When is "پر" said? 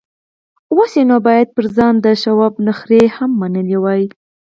1.55-1.65